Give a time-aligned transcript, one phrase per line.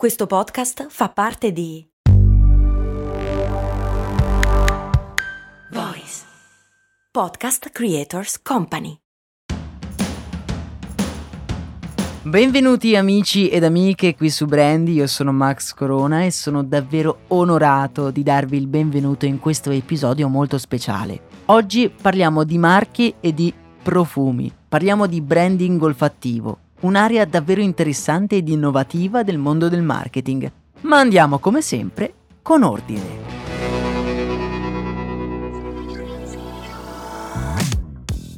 [0.00, 1.86] Questo podcast fa parte di
[5.70, 6.24] Voice
[7.10, 8.96] Podcast Creators Company.
[12.22, 18.10] Benvenuti amici ed amiche qui su Brandy, io sono Max Corona e sono davvero onorato
[18.10, 21.20] di darvi il benvenuto in questo episodio molto speciale.
[21.48, 28.48] Oggi parliamo di marchi e di profumi, parliamo di branding olfattivo un'area davvero interessante ed
[28.48, 30.50] innovativa del mondo del marketing.
[30.82, 33.38] Ma andiamo come sempre con ordine.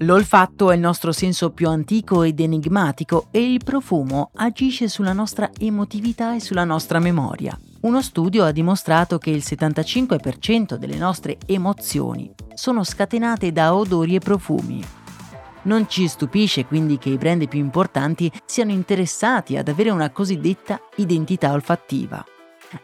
[0.02, 5.50] L'olfatto è il nostro senso più antico ed enigmatico e il profumo agisce sulla nostra
[5.56, 7.56] emotività e sulla nostra memoria.
[7.82, 14.18] Uno studio ha dimostrato che il 75% delle nostre emozioni sono scatenate da odori e
[14.18, 15.01] profumi.
[15.64, 20.80] Non ci stupisce quindi che i brand più importanti siano interessati ad avere una cosiddetta
[20.96, 22.24] identità olfattiva.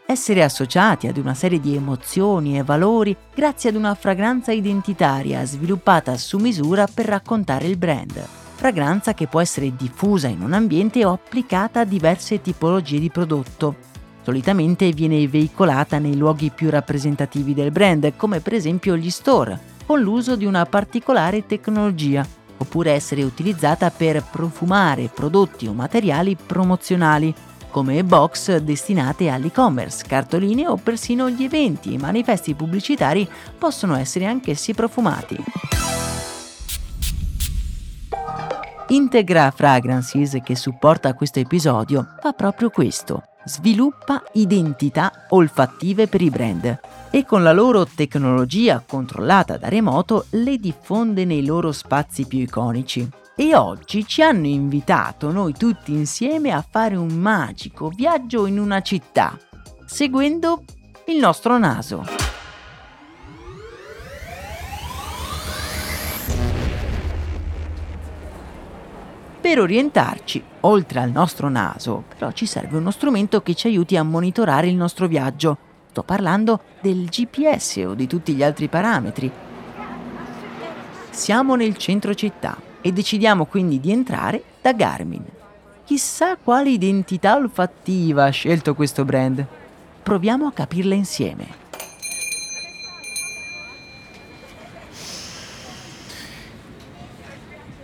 [0.05, 6.15] Essere associati ad una serie di emozioni e valori grazie ad una fragranza identitaria sviluppata
[6.15, 8.25] su misura per raccontare il brand.
[8.55, 13.75] Fragranza che può essere diffusa in un ambiente o applicata a diverse tipologie di prodotto.
[14.21, 20.01] Solitamente viene veicolata nei luoghi più rappresentativi del brand, come per esempio gli store, con
[20.01, 27.33] l'uso di una particolare tecnologia oppure essere utilizzata per profumare prodotti o materiali promozionali,
[27.71, 34.73] come box destinate all'e-commerce, cartoline o persino gli eventi e manifesti pubblicitari possono essere anch'essi
[34.73, 35.37] profumati.
[38.89, 43.28] Integra Fragrances, che supporta questo episodio, fa proprio questo.
[43.49, 50.57] Sviluppa identità olfattive per i brand e con la loro tecnologia controllata da remoto le
[50.57, 53.09] diffonde nei loro spazi più iconici.
[53.35, 58.81] E oggi ci hanno invitato noi tutti insieme a fare un magico viaggio in una
[58.81, 59.35] città,
[59.83, 60.63] seguendo
[61.07, 62.18] il nostro naso.
[69.49, 74.03] Per orientarci, oltre al nostro naso, però ci serve uno strumento che ci aiuti a
[74.03, 75.57] monitorare il nostro viaggio
[75.89, 79.31] Sto parlando del GPS o di tutti gli altri parametri.
[81.09, 85.25] Siamo nel centro città e decidiamo quindi di entrare da Garmin.
[85.83, 89.43] Chissà quale identità olfattiva ha scelto questo brand.
[90.03, 91.47] Proviamo a capirla insieme.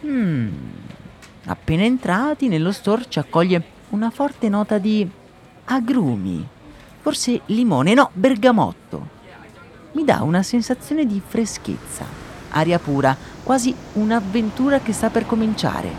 [0.02, 0.65] Hmm.
[1.45, 5.07] Appena entrati nello store ci accoglie una forte nota di
[5.66, 6.53] agrumi
[7.06, 9.09] forse limone, no, bergamotto.
[9.91, 12.03] Mi dà una sensazione di freschezza,
[12.50, 15.89] aria pura, quasi un'avventura che sta per cominciare.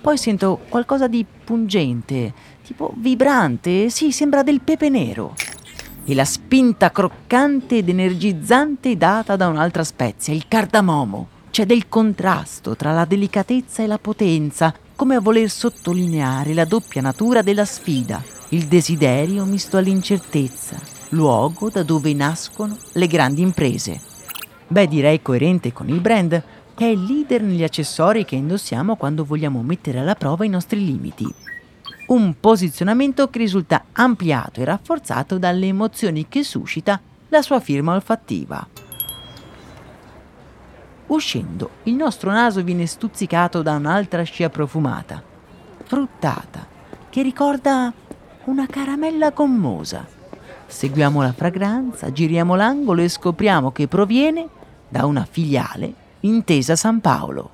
[0.00, 2.32] Poi sento qualcosa di pungente,
[2.64, 5.34] tipo vibrante, sì, sembra del pepe nero.
[6.04, 11.31] E la spinta croccante ed energizzante data da un'altra spezia, il cardamomo.
[11.52, 17.02] C'è del contrasto tra la delicatezza e la potenza, come a voler sottolineare la doppia
[17.02, 20.80] natura della sfida, il desiderio misto all'incertezza,
[21.10, 24.00] luogo da dove nascono le grandi imprese.
[24.66, 26.42] Beh, direi coerente con il brand,
[26.74, 30.82] che è il leader negli accessori che indossiamo quando vogliamo mettere alla prova i nostri
[30.82, 31.26] limiti.
[32.06, 36.98] Un posizionamento che risulta ampliato e rafforzato dalle emozioni che suscita
[37.28, 38.81] la sua firma olfattiva.
[41.12, 45.22] Uscendo, il nostro naso viene stuzzicato da un'altra scia profumata,
[45.84, 46.66] fruttata,
[47.10, 47.92] che ricorda
[48.44, 50.06] una caramella gommosa.
[50.66, 54.48] Seguiamo la fragranza, giriamo l'angolo e scopriamo che proviene
[54.88, 57.50] da una filiale intesa San Paolo.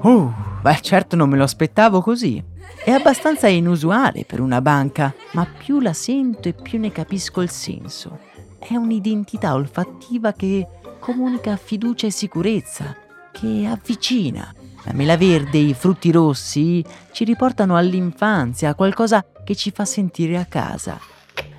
[0.00, 0.32] Uh,
[0.62, 2.42] beh certo non me lo aspettavo così.
[2.84, 7.50] È abbastanza inusuale per una banca, ma più la sento e più ne capisco il
[7.50, 8.18] senso.
[8.58, 10.66] È un'identità olfattiva che
[11.02, 12.96] comunica fiducia e sicurezza,
[13.32, 14.54] che avvicina.
[14.84, 19.84] La mela verde e i frutti rossi ci riportano all'infanzia, a qualcosa che ci fa
[19.84, 21.00] sentire a casa.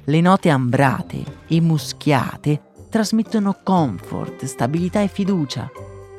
[0.06, 5.70] Le note ambrate e muschiate trasmettono comfort, stabilità e fiducia.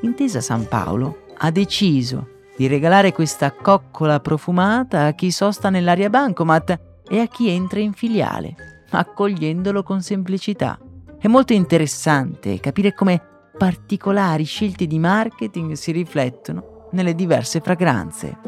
[0.03, 6.79] Intesa San Paolo ha deciso di regalare questa coccola profumata a chi sosta nell'area bancomat
[7.09, 10.79] e a chi entra in filiale, accogliendolo con semplicità.
[11.25, 13.19] È molto interessante capire come
[13.57, 18.41] particolari scelte di marketing si riflettono nelle diverse fragranze.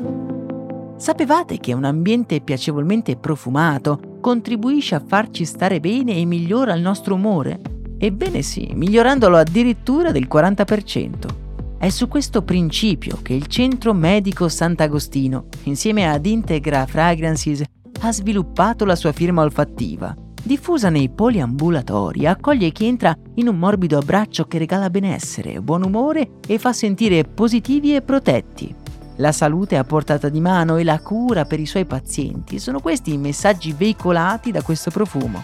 [0.99, 7.15] Sapevate che un ambiente piacevolmente profumato contribuisce a farci stare bene e migliora il nostro
[7.15, 7.63] umore?
[7.97, 11.79] Ebbene sì, migliorandolo addirittura del 40%.
[11.79, 17.63] È su questo principio che il Centro Medico Sant'Agostino, insieme ad Integra Fragrances,
[18.03, 20.15] ha sviluppato la sua firma olfattiva.
[20.47, 26.35] Diffusa nei poliambulatori, accoglie chi entra in un morbido abbraccio che regala benessere, buon umore
[26.47, 28.73] e fa sentire positivi e protetti.
[29.17, 33.13] La salute a portata di mano e la cura per i suoi pazienti sono questi
[33.13, 35.43] i messaggi veicolati da questo profumo.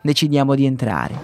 [0.00, 1.14] Decidiamo di entrare.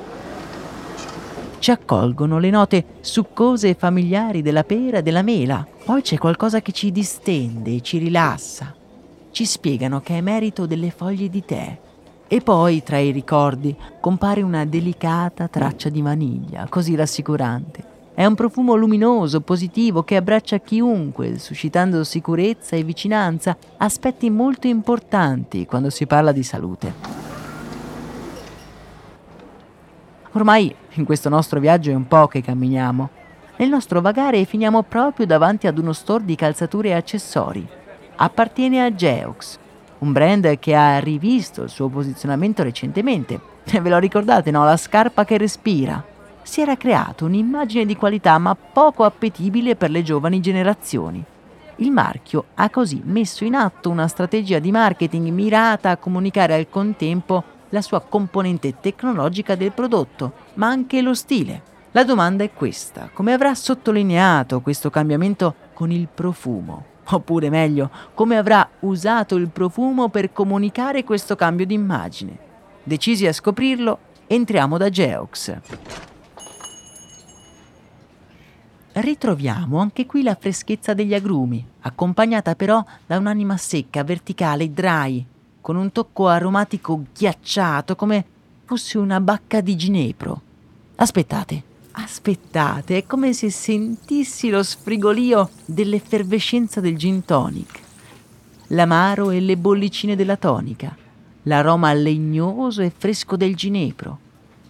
[1.61, 5.67] Ci accolgono le note succose e familiari della pera e della mela.
[5.83, 8.83] Poi c'è qualcosa che ci distende e ci rilassa.
[9.35, 11.77] Ci spiegano che è merito delle foglie di tè.
[12.29, 17.83] E poi, tra i ricordi, compare una delicata traccia di vaniglia, così rassicurante.
[18.15, 25.67] È un profumo luminoso, positivo, che abbraccia chiunque, suscitando sicurezza e vicinanza, aspetti molto importanti
[25.67, 26.95] quando si parla di salute.
[30.31, 33.09] Ormai in questo nostro viaggio è un po' che camminiamo.
[33.57, 37.83] Nel nostro vagare finiamo proprio davanti ad uno store di calzature e accessori.
[38.17, 39.59] Appartiene a Geox,
[39.99, 43.41] un brand che ha rivisto il suo posizionamento recentemente.
[43.65, 44.65] Ve lo ricordate, no?
[44.65, 46.03] La scarpa che respira
[46.43, 51.25] si era creato un'immagine di qualità ma poco appetibile per le giovani generazioni.
[51.77, 56.69] Il marchio ha così messo in atto una strategia di marketing mirata a comunicare al
[56.69, 61.73] contempo la sua componente tecnologica del prodotto, ma anche lo stile.
[61.91, 66.93] La domanda è questa, come avrà sottolineato questo cambiamento con il profumo?
[67.07, 72.39] Oppure meglio, come avrà usato il profumo per comunicare questo cambio di immagine?
[72.83, 75.59] Decisi a scoprirlo, entriamo da Geox.
[78.93, 85.25] Ritroviamo anche qui la freschezza degli agrumi, accompagnata però da un'anima secca, verticale, dry,
[85.61, 88.25] con un tocco aromatico ghiacciato come
[88.65, 90.41] fosse una bacca di ginepro.
[90.97, 91.63] Aspettate,
[91.97, 97.81] aspettate, è come se sentissi lo sfrigolio dell'effervescenza del gin tonic,
[98.69, 100.97] l'amaro e le bollicine della tonica,
[101.45, 104.19] l'aroma legnoso e fresco del ginepro,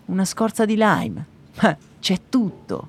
[0.06, 1.26] una scorza di lime.
[2.00, 2.88] C'è tutto.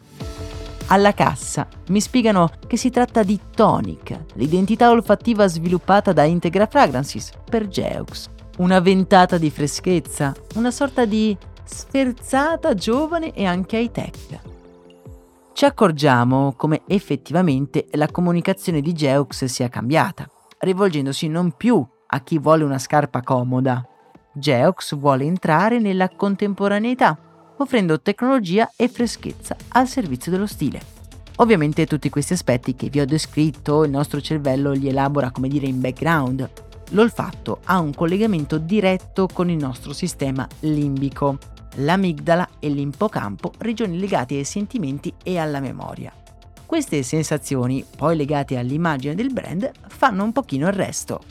[0.87, 7.31] Alla cassa mi spiegano che si tratta di Tonic, l'identità olfattiva sviluppata da Integra Fragrances
[7.49, 8.27] per Geox.
[8.57, 11.35] Una ventata di freschezza, una sorta di
[11.65, 14.39] sferzata giovane e anche high-tech.
[15.53, 20.29] Ci accorgiamo come effettivamente la comunicazione di Geox sia cambiata,
[20.59, 23.87] rivolgendosi non più a chi vuole una scarpa comoda.
[24.33, 27.17] Geox vuole entrare nella contemporaneità
[27.57, 30.93] offrendo tecnologia e freschezza al servizio dello stile.
[31.37, 35.67] Ovviamente tutti questi aspetti che vi ho descritto il nostro cervello li elabora come dire
[35.67, 36.49] in background.
[36.91, 41.37] L'olfatto ha un collegamento diretto con il nostro sistema limbico,
[41.75, 46.13] l'amigdala e l'impocampo, regioni legate ai sentimenti e alla memoria.
[46.65, 51.21] Queste sensazioni, poi legate all'immagine del brand, fanno un pochino il resto.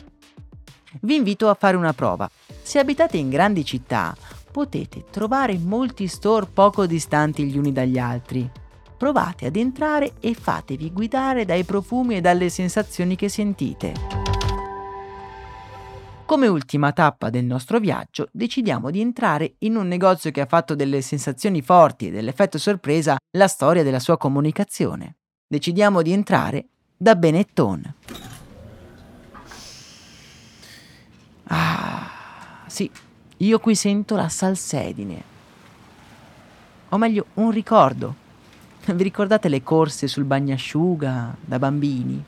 [1.01, 2.29] Vi invito a fare una prova.
[2.61, 4.15] Se abitate in grandi città,
[4.51, 8.49] potete trovare molti store poco distanti gli uni dagli altri.
[8.97, 14.24] Provate ad entrare e fatevi guidare dai profumi e dalle sensazioni che sentite.
[16.25, 20.73] Come ultima tappa del nostro viaggio, decidiamo di entrare in un negozio che ha fatto
[20.73, 25.17] delle sensazioni forti e dell'effetto sorpresa la storia della sua comunicazione.
[25.47, 26.65] Decidiamo di entrare
[26.97, 27.93] da Benetton.
[31.43, 32.09] Ah,
[32.65, 32.89] sì,
[33.37, 35.23] io qui sento la salsedine.
[36.89, 38.15] O meglio, un ricordo.
[38.83, 42.23] Vi ricordate le corse sul bagnasciuga da bambini?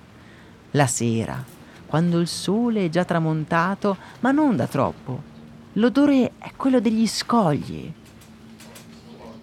[0.72, 1.44] La sera,
[1.88, 5.36] quando il sole è già tramontato, ma non da troppo.
[5.74, 7.92] L'odore è quello degli scogli,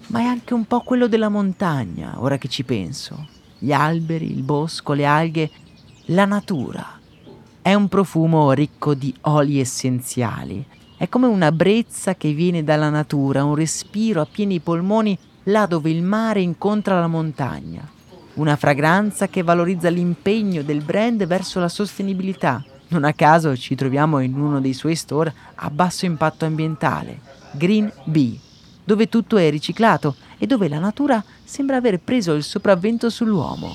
[0.08, 3.26] ma è anche un po' quello della montagna, ora che ci penso.
[3.58, 5.50] Gli alberi, il bosco, le alghe,
[6.06, 7.00] la natura.
[7.62, 10.64] È un profumo ricco di oli essenziali,
[10.96, 15.90] è come una brezza che viene dalla natura, un respiro a pieni polmoni là dove
[15.90, 17.93] il mare incontra la montagna.
[18.34, 22.64] Una fragranza che valorizza l'impegno del brand verso la sostenibilità.
[22.88, 27.20] Non a caso ci troviamo in uno dei suoi store a basso impatto ambientale,
[27.52, 28.36] Green Bee,
[28.82, 33.72] dove tutto è riciclato e dove la natura sembra aver preso il sopravvento sull'uomo.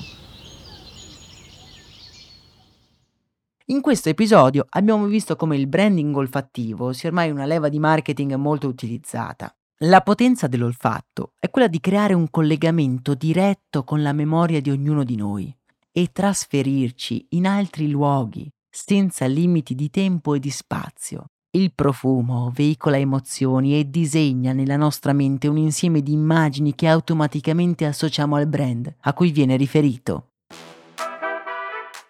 [3.66, 8.34] In questo episodio abbiamo visto come il branding olfattivo sia ormai una leva di marketing
[8.34, 9.54] molto utilizzata.
[9.84, 15.04] La potenza dell'olfatto è quella di creare un collegamento diretto con la memoria di ognuno
[15.04, 15.56] di noi
[15.90, 21.30] e trasferirci in altri luoghi senza limiti di tempo e di spazio.
[21.52, 27.86] Il profumo veicola emozioni e disegna nella nostra mente un insieme di immagini che automaticamente
[27.86, 30.32] associamo al brand a cui viene riferito.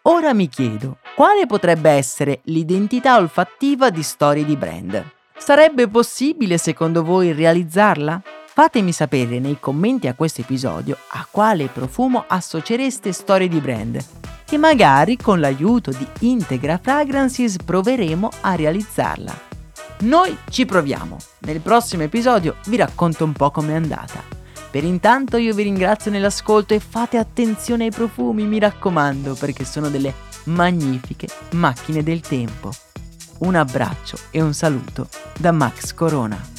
[0.03, 5.19] Ora mi chiedo, quale potrebbe essere l'identità olfattiva di storie di brand?
[5.43, 8.23] Sarebbe possibile secondo voi realizzarla?
[8.53, 14.05] Fatemi sapere nei commenti a questo episodio a quale profumo associereste storie di brand
[14.45, 19.41] che magari con l'aiuto di Integra Fragrances proveremo a realizzarla.
[20.01, 21.17] Noi ci proviamo.
[21.41, 24.23] Nel prossimo episodio vi racconto un po' com'è andata.
[24.71, 29.89] Per intanto io vi ringrazio nell'ascolto e fate attenzione ai profumi, mi raccomando, perché sono
[29.89, 30.13] delle
[30.45, 32.71] magnifiche macchine del tempo.
[33.41, 36.50] Un abbraccio e un saluto da Max Corona.